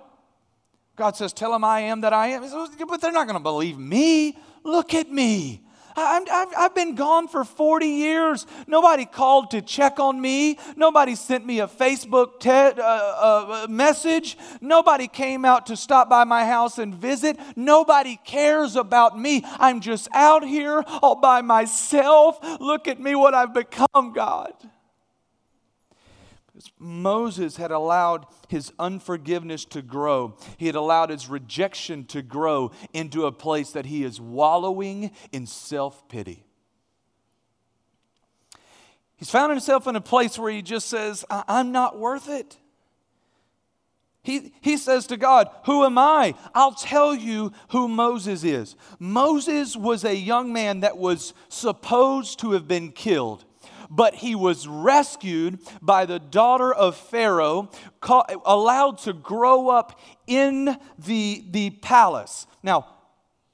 [0.95, 2.41] God says, Tell them I am that I am.
[2.87, 4.37] But they're not going to believe me.
[4.63, 5.64] Look at me.
[5.95, 8.45] I have been gone for 40 years.
[8.67, 10.57] Nobody called to check on me.
[10.75, 14.37] Nobody sent me a Facebook te- uh, uh, message.
[14.61, 17.37] Nobody came out to stop by my house and visit.
[17.55, 19.43] Nobody cares about me.
[19.59, 22.39] I'm just out here all by myself.
[22.59, 24.53] Look at me, what I've become, God.
[26.79, 30.37] Moses had allowed his unforgiveness to grow.
[30.57, 35.47] He had allowed his rejection to grow into a place that he is wallowing in
[35.47, 36.45] self pity.
[39.17, 42.57] He's found himself in a place where he just says, I'm not worth it.
[44.23, 46.33] He, he says to God, Who am I?
[46.53, 48.75] I'll tell you who Moses is.
[48.97, 53.45] Moses was a young man that was supposed to have been killed
[53.89, 57.69] but he was rescued by the daughter of Pharaoh,
[58.45, 62.47] allowed to grow up in the, the palace.
[62.63, 62.87] Now,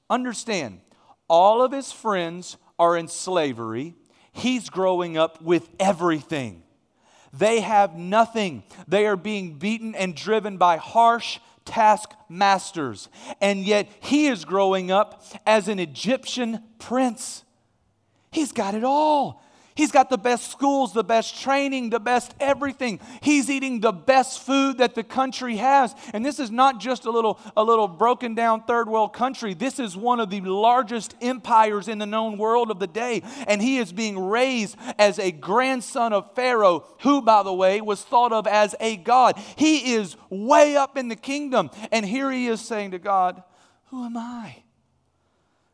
[0.08, 0.80] understand,
[1.28, 3.94] all of his friends are in slavery.
[4.32, 6.62] He's growing up with everything.
[7.32, 8.62] They have nothing.
[8.86, 13.08] They are being beaten and driven by harsh taskmasters.
[13.40, 17.44] And yet he is growing up as an Egyptian prince.
[18.30, 19.41] He's got it all.
[19.74, 23.00] He's got the best schools, the best training, the best everything.
[23.22, 25.94] He's eating the best food that the country has.
[26.12, 29.54] And this is not just a little, a little broken down third world country.
[29.54, 33.22] This is one of the largest empires in the known world of the day.
[33.46, 38.02] And he is being raised as a grandson of Pharaoh, who, by the way, was
[38.02, 39.38] thought of as a god.
[39.56, 41.70] He is way up in the kingdom.
[41.90, 43.42] And here he is saying to God,
[43.86, 44.64] Who am I?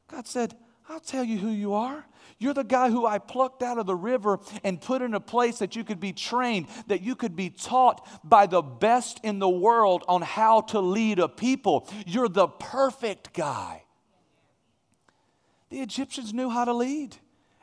[0.07, 0.55] God said,
[0.89, 2.07] I'll tell you who you are.
[2.38, 5.59] You're the guy who I plucked out of the river and put in a place
[5.59, 9.48] that you could be trained, that you could be taught by the best in the
[9.48, 11.88] world on how to lead a people.
[12.07, 13.83] You're the perfect guy.
[15.70, 17.16] The Egyptians knew how to lead,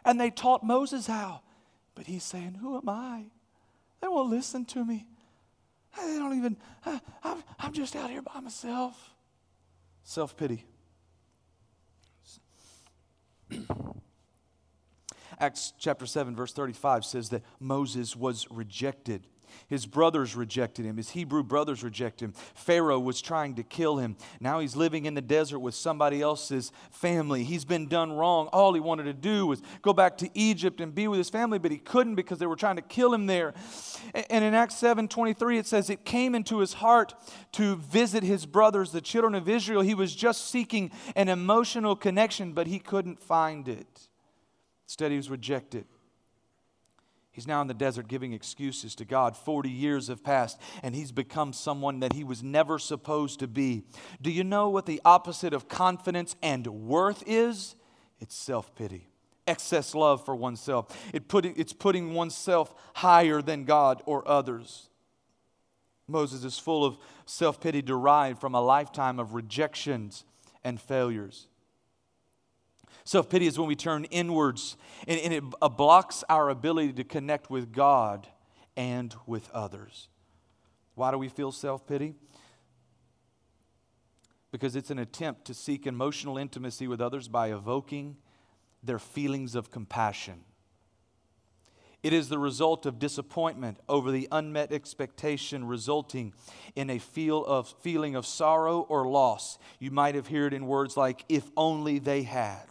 [0.03, 1.41] and they taught Moses how.
[1.95, 3.27] But he's saying, Who am I?
[4.01, 5.07] They won't listen to me.
[5.97, 6.57] They don't even,
[7.23, 9.15] I'm just out here by myself.
[10.03, 10.65] Self pity.
[15.39, 19.27] Acts chapter 7, verse 35 says that Moses was rejected.
[19.67, 20.97] His brothers rejected him.
[20.97, 22.33] His Hebrew brothers rejected him.
[22.53, 24.15] Pharaoh was trying to kill him.
[24.39, 27.43] Now he's living in the desert with somebody else's family.
[27.43, 28.47] He's been done wrong.
[28.47, 31.59] All he wanted to do was go back to Egypt and be with his family,
[31.59, 33.53] but he couldn't because they were trying to kill him there.
[34.29, 37.13] And in Acts 7 23, it says, It came into his heart
[37.53, 39.81] to visit his brothers, the children of Israel.
[39.81, 44.09] He was just seeking an emotional connection, but he couldn't find it.
[44.85, 45.85] Instead, he was rejected.
[47.35, 49.35] He's now in the desert giving excuses to God.
[49.35, 53.83] 40 years have passed, and he's become someone that he was never supposed to be.
[54.21, 57.75] Do you know what the opposite of confidence and worth is?
[58.21, 59.09] It's self pity,
[59.45, 60.97] excess love for oneself.
[61.13, 64.87] It put, it's putting oneself higher than God or others.
[66.07, 70.23] Moses is full of self pity derived from a lifetime of rejections
[70.63, 71.47] and failures.
[73.05, 75.43] Self pity is when we turn inwards and, and it
[75.77, 78.27] blocks our ability to connect with God
[78.75, 80.09] and with others.
[80.95, 82.15] Why do we feel self pity?
[84.51, 88.17] Because it's an attempt to seek emotional intimacy with others by evoking
[88.81, 90.43] their feelings of compassion.
[92.01, 96.33] It is the result of disappointment over the unmet expectation, resulting
[96.75, 99.57] in a feel of, feeling of sorrow or loss.
[99.79, 102.65] You might have heard in words like, if only they had.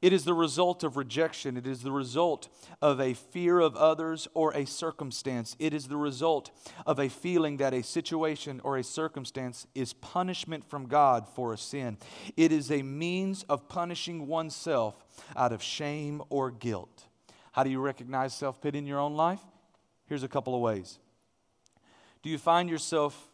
[0.00, 1.56] It is the result of rejection.
[1.56, 2.48] It is the result
[2.80, 5.56] of a fear of others or a circumstance.
[5.58, 6.52] It is the result
[6.86, 11.58] of a feeling that a situation or a circumstance is punishment from God for a
[11.58, 11.98] sin.
[12.36, 17.06] It is a means of punishing oneself out of shame or guilt.
[17.50, 19.40] How do you recognize self pity in your own life?
[20.06, 21.00] Here's a couple of ways.
[22.22, 23.32] Do you find yourself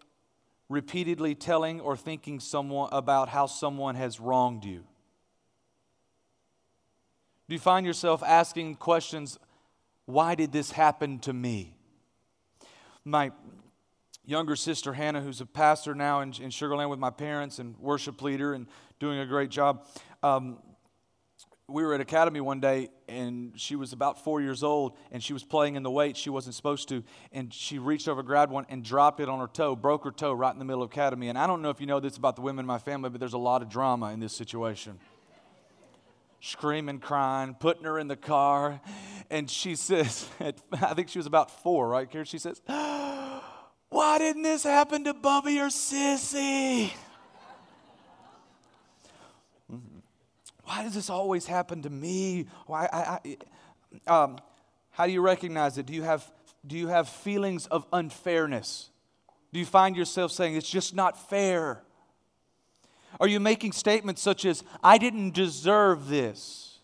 [0.71, 4.85] repeatedly telling or thinking someone about how someone has wronged you?
[7.49, 9.39] Do you find yourself asking questions,
[10.07, 11.77] why did this happen to me?
[13.05, 13.33] My
[14.25, 18.23] younger sister Hannah, who's a pastor now in, in Sugarland with my parents and worship
[18.23, 18.67] leader and
[18.99, 19.87] doing a great job.
[20.23, 20.59] Um,
[21.69, 25.33] we were at academy one day and she was about four years old and she
[25.33, 27.03] was playing in the weight she wasn't supposed to
[27.33, 30.35] and she reached over grabbed one and dropped it on her toe broke her toe
[30.35, 32.37] right in the middle of academy and i don't know if you know this about
[32.37, 34.99] the women in my family but there's a lot of drama in this situation
[36.45, 38.81] screaming, crying, putting her in the car.
[39.31, 40.29] And she says,
[40.73, 42.25] I think she was about four, right here.
[42.25, 46.91] She says, Why didn't this happen to Bubby or Sissy?
[50.65, 52.47] Why does this always happen to me?
[52.67, 52.89] Why?
[52.93, 53.19] I,
[54.09, 54.39] I, um,
[54.91, 55.87] how do you recognize it?
[55.87, 56.31] Do you have
[56.67, 58.91] do you have feelings of unfairness?
[59.53, 61.83] Do you find yourself saying it's just not fair?
[63.21, 66.79] Are you making statements such as, I didn't deserve this?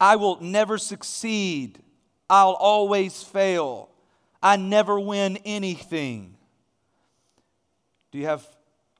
[0.00, 1.80] I will never succeed.
[2.28, 3.90] I'll always fail.
[4.42, 6.36] I never win anything.
[8.10, 8.46] Do you have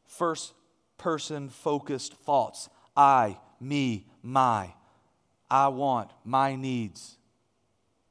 [0.06, 0.52] first
[0.98, 2.68] person focused thoughts?
[2.96, 4.74] I, me, my.
[5.50, 7.16] I want, my needs.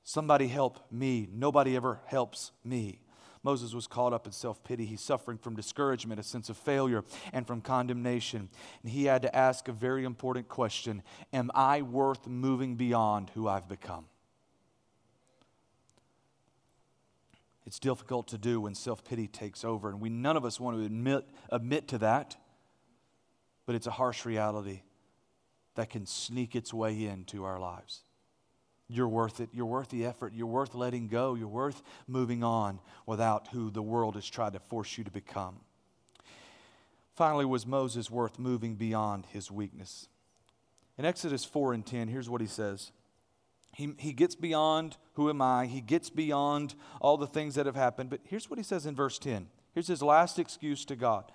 [0.03, 1.29] Somebody help me.
[1.31, 2.99] Nobody ever helps me.
[3.43, 4.85] Moses was caught up in self pity.
[4.85, 8.49] He's suffering from discouragement, a sense of failure, and from condemnation.
[8.83, 13.47] And he had to ask a very important question Am I worth moving beyond who
[13.47, 14.05] I've become?
[17.65, 20.77] It's difficult to do when self pity takes over, and we none of us want
[20.77, 22.35] to admit, admit to that,
[23.65, 24.81] but it's a harsh reality
[25.75, 28.01] that can sneak its way into our lives.
[28.89, 29.49] You're worth it.
[29.53, 30.33] You're worth the effort.
[30.33, 31.35] You're worth letting go.
[31.35, 35.57] You're worth moving on without who the world has tried to force you to become.
[37.13, 40.07] Finally, was Moses worth moving beyond his weakness?
[40.97, 42.91] In Exodus 4 and 10, here's what he says.
[43.73, 47.75] He, he gets beyond who am I, he gets beyond all the things that have
[47.75, 48.09] happened.
[48.09, 49.47] But here's what he says in verse 10.
[49.73, 51.31] Here's his last excuse to God.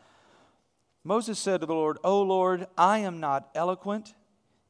[1.05, 4.15] Moses said to the Lord, O Lord, I am not eloquent,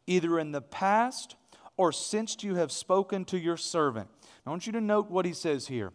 [0.07, 1.37] either in the past
[1.77, 4.09] or since you have spoken to your servant.
[4.47, 5.93] I want you to note what he says here.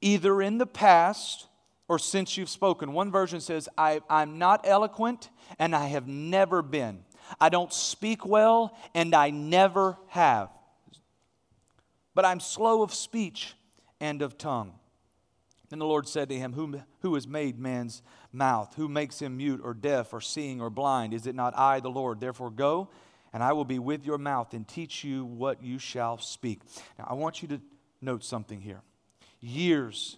[0.00, 1.48] Either in the past
[1.88, 2.92] or since you've spoken.
[2.92, 7.04] One version says, I, I'm not eloquent and I have never been.
[7.40, 10.50] I don't speak well and I never have.
[12.14, 13.54] But I'm slow of speech
[14.00, 14.74] and of tongue.
[15.68, 18.74] Then the Lord said to him, Who, who has made man's mouth?
[18.76, 21.12] Who makes him mute or deaf or seeing or blind?
[21.12, 22.20] Is it not I, the Lord?
[22.20, 22.88] Therefore, go
[23.34, 26.60] and I will be with your mouth and teach you what you shall speak.
[26.98, 27.60] Now, I want you to
[28.00, 28.80] note something here.
[29.40, 30.16] Years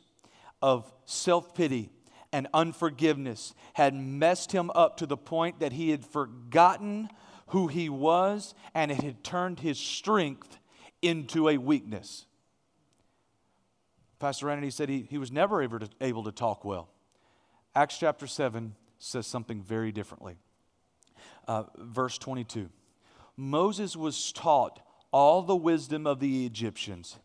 [0.61, 1.91] of self pity
[2.31, 7.09] and unforgiveness had messed him up to the point that he had forgotten
[7.49, 10.59] who he was and it had turned his strength
[11.01, 12.27] into a weakness.
[14.19, 16.89] Pastor Randy said he, he was never able to, able to talk well.
[17.75, 20.37] Acts chapter 7 says something very differently.
[21.49, 22.69] Uh, verse 22
[23.37, 24.81] Moses was taught
[25.13, 27.17] all the wisdom of the Egyptians,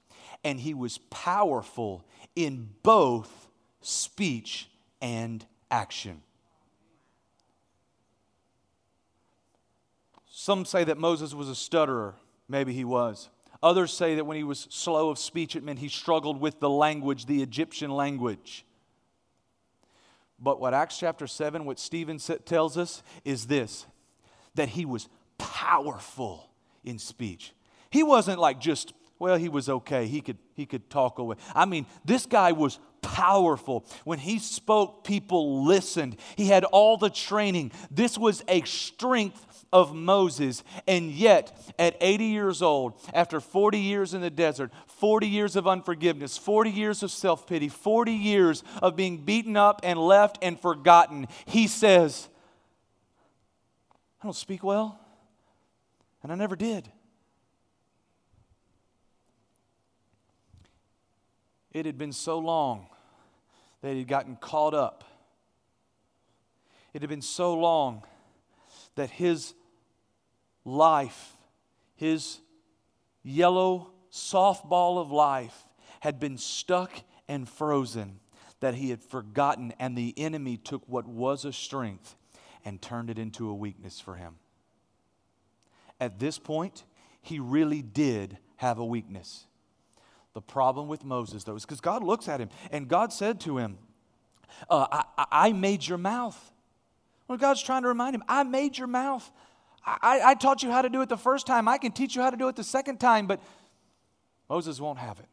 [0.44, 2.06] and he was powerful
[2.36, 3.48] in both
[3.82, 4.70] speech
[5.02, 6.22] and action.
[10.30, 12.16] Some say that Moses was a stutterer.
[12.48, 13.30] Maybe he was.
[13.64, 16.70] Others say that when he was slow of speech, it meant he struggled with the
[16.70, 18.66] language, the Egyptian language.
[20.40, 23.86] But what Acts chapter 7, what Stephen tells us is this
[24.56, 25.08] that he was
[25.42, 26.52] powerful
[26.84, 27.54] in speech.
[27.90, 30.06] He wasn't like just, well, he was okay.
[30.06, 31.36] He could, he could talk away.
[31.56, 33.86] I mean, this guy was powerful.
[34.04, 36.16] When he spoke, people listened.
[36.38, 37.72] He had all the training.
[37.90, 40.64] This was a strength of Moses.
[40.88, 45.68] And yet, at 80 years old, after 40 years in the desert, 40 years of
[45.68, 50.60] unforgiveness, 40 years of self pity, 40 years of being beaten up and left and
[50.60, 52.30] forgotten, he says,
[54.22, 55.01] I don't speak well,
[56.24, 56.92] and I never did.
[61.72, 62.88] It had been so long
[63.82, 65.04] that he'd gotten caught up.
[66.94, 68.04] It had been so long
[68.96, 69.54] that his
[70.66, 71.38] life,
[71.96, 72.40] his
[73.24, 75.68] yellow softball of life,
[76.02, 76.92] had been stuck
[77.28, 78.20] and frozen,
[78.60, 82.16] that he had forgotten, and the enemy took what was a strength
[82.66, 84.36] and turned it into a weakness for him.
[86.02, 86.84] At this point,
[87.22, 89.46] he really did have a weakness.
[90.34, 93.58] The problem with Moses, though, is because God looks at him and God said to
[93.58, 93.78] him,
[94.70, 96.52] uh, I, I made your mouth.
[97.28, 99.30] Well, God's trying to remind him, I made your mouth.
[99.86, 101.68] I, I taught you how to do it the first time.
[101.68, 103.42] I can teach you how to do it the second time, but
[104.50, 105.28] Moses won't have it.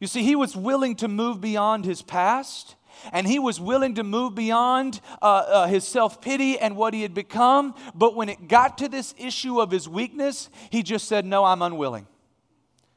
[0.00, 2.74] You see, he was willing to move beyond his past,
[3.12, 7.02] and he was willing to move beyond uh, uh, his self pity and what he
[7.02, 7.74] had become.
[7.94, 11.62] But when it got to this issue of his weakness, he just said, No, I'm
[11.62, 12.06] unwilling.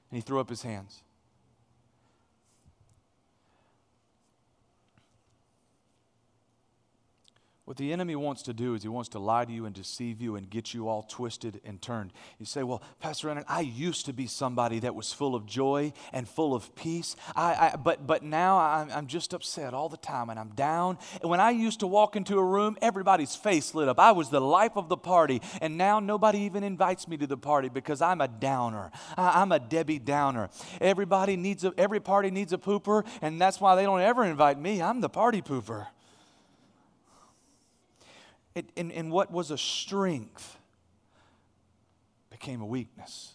[0.09, 1.02] And he threw up his hands.
[7.65, 10.19] What the enemy wants to do is he wants to lie to you and deceive
[10.19, 12.11] you and get you all twisted and turned.
[12.37, 15.93] You say, Well, Pastor Rennan, I used to be somebody that was full of joy
[16.11, 19.95] and full of peace, I, I, but, but now I'm, I'm just upset all the
[19.95, 20.97] time and I'm down.
[21.21, 23.97] And when I used to walk into a room, everybody's face lit up.
[23.97, 27.37] I was the life of the party, and now nobody even invites me to the
[27.37, 28.91] party because I'm a downer.
[29.15, 30.49] I, I'm a Debbie Downer.
[30.81, 34.59] Everybody needs a, every party needs a pooper, and that's why they don't ever invite
[34.59, 34.81] me.
[34.81, 35.87] I'm the party pooper.
[38.55, 40.57] It, and, and what was a strength
[42.29, 43.33] became a weakness.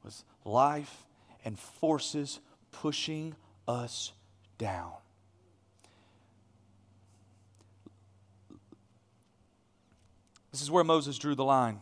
[0.00, 1.04] It was life
[1.44, 3.34] and forces pushing
[3.66, 4.12] us
[4.58, 4.92] down.
[10.52, 11.80] This is where Moses drew the line.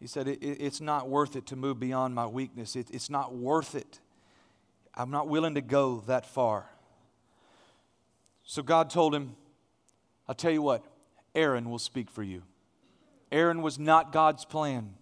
[0.00, 2.76] He said, it, it, It's not worth it to move beyond my weakness.
[2.76, 4.00] It, it's not worth it.
[4.94, 6.66] I'm not willing to go that far.
[8.44, 9.36] So God told him,
[10.28, 10.84] I'll tell you what,
[11.34, 12.42] Aaron will speak for you.
[13.32, 14.94] Aaron was not God's plan.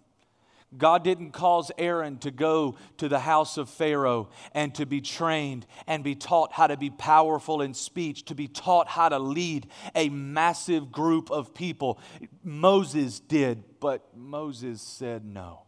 [0.77, 5.65] God didn't cause Aaron to go to the house of Pharaoh and to be trained
[5.87, 9.67] and be taught how to be powerful in speech, to be taught how to lead
[9.93, 11.99] a massive group of people.
[12.43, 15.63] Moses did, but Moses said no.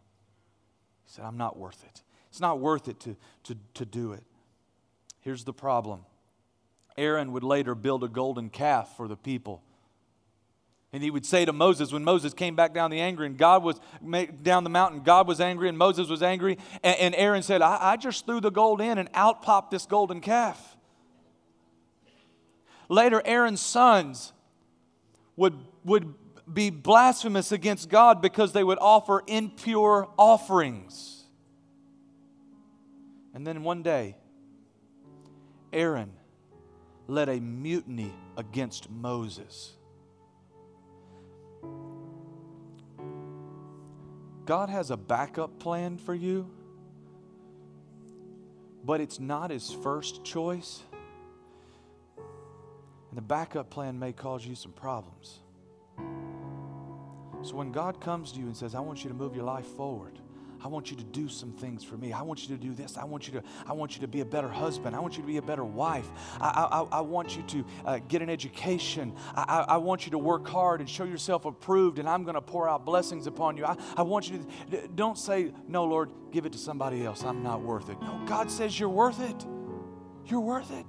[1.04, 2.02] He said, I'm not worth it.
[2.30, 4.24] It's not worth it to, to, to do it.
[5.20, 6.04] Here's the problem
[6.96, 9.62] Aaron would later build a golden calf for the people.
[10.96, 13.62] And he would say to Moses, when Moses came back down the angry and God
[13.62, 13.78] was
[14.42, 16.56] down the mountain, God was angry and Moses was angry.
[16.82, 20.22] And, Aaron said, I, I just threw the gold in and out popped this golden
[20.22, 20.78] calf.
[22.88, 24.32] Later, Aaron's sons
[25.36, 26.14] would, would
[26.50, 31.24] be blasphemous against God because they would offer impure offerings.
[33.34, 34.16] And then one day,
[35.74, 36.14] Aaron
[37.06, 39.76] led a mutiny against Moses.
[44.46, 46.48] God has a backup plan for you,
[48.84, 50.82] but it's not his first choice.
[52.16, 55.40] And the backup plan may cause you some problems.
[57.42, 59.66] So when God comes to you and says, I want you to move your life
[59.66, 60.20] forward,
[60.66, 62.12] I want you to do some things for me.
[62.12, 62.96] I want you to do this.
[62.96, 64.96] I want you to, I want you to be a better husband.
[64.96, 66.10] I want you to be a better wife.
[66.40, 69.14] I, I, I want you to uh, get an education.
[69.36, 72.40] I, I, want you to work hard and show yourself approved, and I'm going to
[72.40, 73.64] pour out blessings upon you.
[73.64, 77.22] I, I want you to, don't say, no, Lord, give it to somebody else.
[77.22, 78.02] I'm not worth it.
[78.02, 79.46] No, God says you're worth it.
[80.24, 80.84] You're worth it.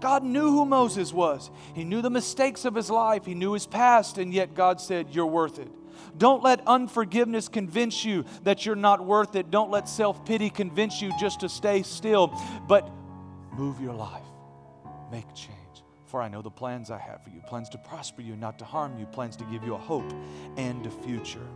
[0.00, 1.52] God knew who Moses was.
[1.72, 3.26] He knew the mistakes of his life.
[3.26, 5.70] He knew his past, and yet God said, You're worth it.
[6.16, 9.50] Don't let unforgiveness convince you that you're not worth it.
[9.50, 12.28] Don't let self pity convince you just to stay still,
[12.68, 12.90] but
[13.52, 14.22] move your life.
[15.10, 15.58] Make change.
[16.06, 18.64] For I know the plans I have for you plans to prosper you, not to
[18.64, 20.12] harm you, plans to give you a hope
[20.56, 21.46] and a future.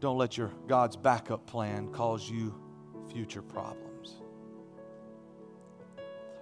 [0.00, 2.54] Don't let your God's backup plan cause you
[3.12, 4.14] future problems.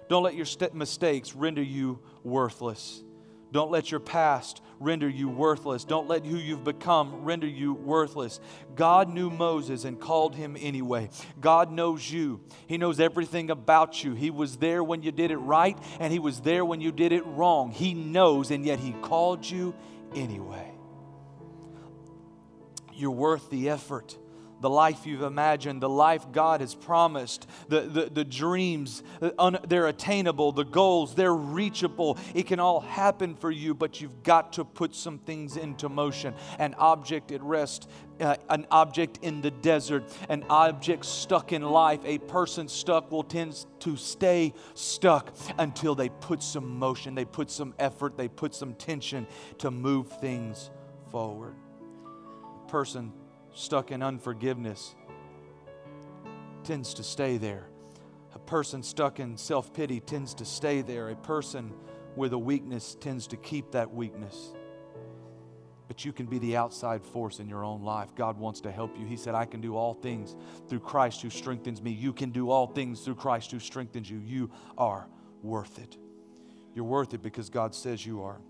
[0.07, 3.03] Don't let your st- mistakes render you worthless.
[3.51, 5.83] Don't let your past render you worthless.
[5.85, 8.39] Don't let who you've become render you worthless.
[8.75, 11.09] God knew Moses and called him anyway.
[11.39, 12.41] God knows you.
[12.67, 14.13] He knows everything about you.
[14.13, 17.11] He was there when you did it right, and He was there when you did
[17.11, 17.71] it wrong.
[17.71, 19.73] He knows, and yet He called you
[20.13, 20.71] anyway.
[22.93, 24.17] You're worth the effort
[24.65, 29.85] the life you've imagined, the life God has promised, the, the, the dreams, uh, they're
[29.85, 32.17] attainable, the goals, they're reachable.
[32.33, 36.33] It can all happen for you, but you've got to put some things into motion.
[36.57, 37.87] An object at rest,
[38.19, 43.21] uh, an object in the desert, an object stuck in life, a person stuck will
[43.21, 48.55] tend to stay stuck until they put some motion, they put some effort, they put
[48.55, 49.27] some tension
[49.59, 50.71] to move things
[51.11, 51.53] forward.
[52.67, 53.13] Person
[53.55, 54.95] stuck in unforgiveness
[56.63, 57.67] tends to stay there.
[58.35, 61.09] A person stuck in self pity tends to stay there.
[61.09, 61.73] A person
[62.15, 64.53] with a weakness tends to keep that weakness.
[65.87, 68.13] But you can be the outside force in your own life.
[68.15, 69.05] God wants to help you.
[69.05, 70.35] He said, I can do all things
[70.67, 71.91] through Christ who strengthens me.
[71.91, 74.17] You can do all things through Christ who strengthens you.
[74.17, 75.07] You are
[75.43, 75.97] worth it.
[76.73, 78.41] You're worth it because God says you are.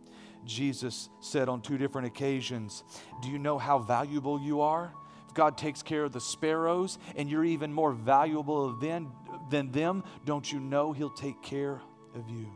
[0.46, 2.84] Jesus said on two different occasions,
[3.22, 4.94] Do you know how valuable you are?
[5.28, 9.12] If God takes care of the sparrows and you're even more valuable than,
[9.50, 11.82] than them, don't you know He'll take care
[12.14, 12.48] of you?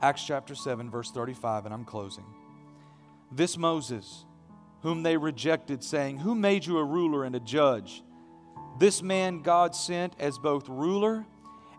[0.00, 2.24] Acts chapter 7, verse 35, and I'm closing.
[3.32, 4.24] This Moses,
[4.82, 8.02] whom they rejected, saying, Who made you a ruler and a judge?
[8.78, 11.26] This man God sent as both ruler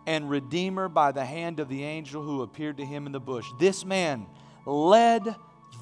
[0.06, 3.48] and redeemer by the hand of the angel who appeared to him in the bush.
[3.60, 4.26] This man
[4.66, 5.36] led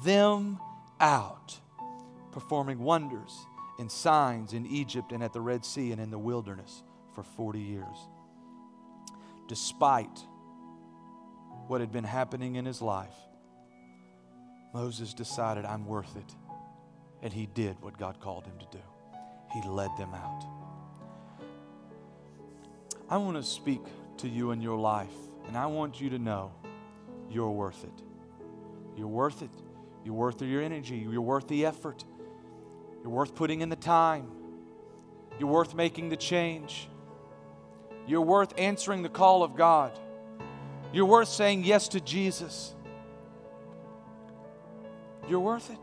[0.04, 0.58] them
[1.00, 1.58] out,
[2.32, 3.46] performing wonders
[3.78, 6.82] and signs in Egypt and at the Red Sea and in the wilderness
[7.14, 7.96] for 40 years.
[9.46, 10.18] Despite
[11.68, 13.14] what had been happening in his life,
[14.74, 16.34] Moses decided, I'm worth it.
[17.22, 18.84] And he did what God called him to do.
[19.52, 20.44] He led them out.
[23.10, 23.80] I want to speak
[24.18, 25.14] to you in your life,
[25.46, 26.52] and I want you to know
[27.30, 28.02] you're worth it.
[28.98, 29.50] You're worth it.
[30.04, 30.96] You're worth your energy.
[30.96, 32.04] You're worth the effort.
[33.02, 34.28] You're worth putting in the time.
[35.38, 36.88] You're worth making the change.
[38.08, 39.96] You're worth answering the call of God.
[40.92, 42.74] You're worth saying yes to Jesus.
[45.28, 45.78] You're worth it.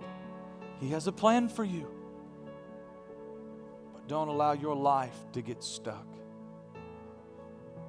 [0.82, 1.88] He has a plan for you.
[3.94, 6.06] But don't allow your life to get stuck.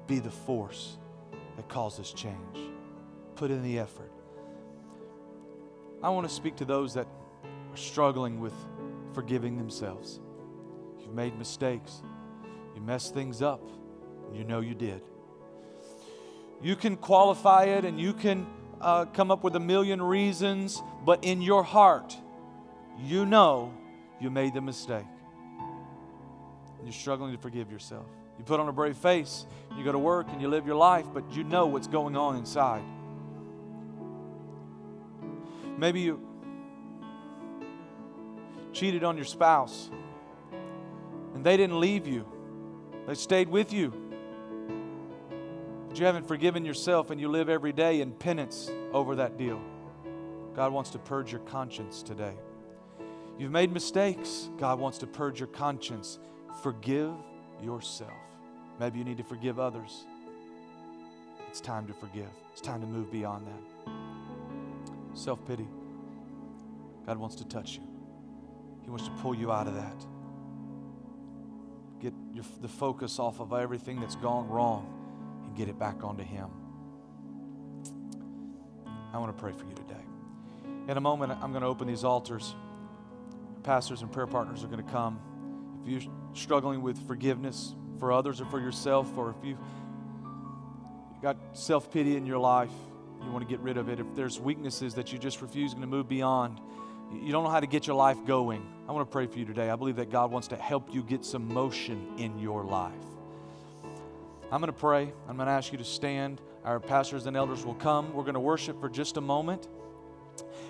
[0.05, 0.95] Be the force
[1.57, 2.57] that causes change.
[3.35, 4.11] Put in the effort.
[6.03, 7.07] I want to speak to those that
[7.71, 8.53] are struggling with
[9.13, 10.19] forgiving themselves.
[10.99, 12.03] You've made mistakes,
[12.75, 13.61] you messed things up,
[14.33, 15.01] you know you did.
[16.61, 18.45] You can qualify it and you can
[18.79, 22.15] uh, come up with a million reasons, but in your heart,
[22.99, 23.73] you know
[24.19, 25.05] you made the mistake.
[26.77, 28.05] And you're struggling to forgive yourself.
[28.37, 31.07] You put on a brave face, you go to work and you live your life,
[31.11, 32.83] but you know what's going on inside.
[35.77, 36.19] Maybe you
[38.73, 39.89] cheated on your spouse
[41.33, 42.25] and they didn't leave you,
[43.05, 43.93] they stayed with you.
[45.87, 49.61] But you haven't forgiven yourself and you live every day in penance over that deal.
[50.55, 52.33] God wants to purge your conscience today.
[53.37, 54.49] You've made mistakes.
[54.57, 56.17] God wants to purge your conscience.
[56.63, 57.13] Forgive
[57.61, 58.11] yourself.
[58.79, 60.05] Maybe you need to forgive others.
[61.47, 63.96] It's time to forgive, it's time to move beyond that
[65.17, 65.67] self pity.
[67.05, 67.83] God wants to touch you,
[68.83, 70.05] He wants to pull you out of that.
[71.99, 74.93] Get your, the focus off of everything that's gone wrong
[75.45, 76.49] and get it back onto Him.
[79.13, 79.95] I want to pray for you today.
[80.87, 82.55] In a moment, I'm going to open these altars.
[83.63, 85.19] Pastors and prayer partners are going to come.
[85.83, 89.57] if you're struggling with forgiveness for others or for yourself, or if you've
[91.21, 92.71] got self pity in your life,
[93.23, 93.99] you want to get rid of it.
[93.99, 96.59] If there's weaknesses that you just refuse to move beyond,
[97.13, 98.65] you don't know how to get your life going.
[98.87, 99.69] I want to pray for you today.
[99.69, 102.93] I believe that God wants to help you get some motion in your life.
[104.51, 105.11] I'm going to pray.
[105.27, 106.41] I'm going to ask you to stand.
[106.63, 108.13] Our pastors and elders will come.
[108.13, 109.67] We're going to worship for just a moment.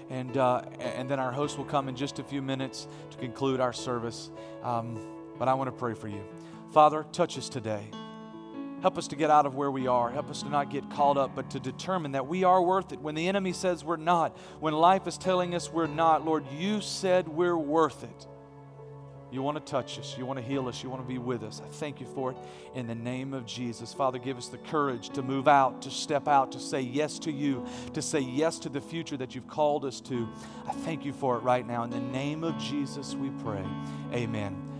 [0.10, 3.60] And, uh, and then our host will come in just a few minutes to conclude
[3.60, 4.30] our service.
[4.64, 5.00] Um,
[5.38, 6.24] but I want to pray for you.
[6.72, 7.88] Father, touch us today.
[8.82, 10.11] Help us to get out of where we are.
[10.11, 12.99] Help us to not get caught up, but to determine that we are worth it.
[12.99, 16.82] When the enemy says we're not, when life is telling us we're not, Lord, you
[16.82, 18.28] said we're worth it.
[19.30, 20.15] You want to touch us.
[20.17, 20.82] You want to heal us.
[20.82, 21.61] You want to be with us.
[21.63, 22.38] I thank you for it
[22.75, 23.93] in the name of Jesus.
[23.93, 27.32] Father, give us the courage to move out, to step out, to say yes to
[27.32, 30.30] you, to say yes to the future that you've called us to.
[30.65, 31.84] I thank you for it right now.
[31.84, 33.65] In the name of Jesus, we pray.
[34.13, 34.76] Amen.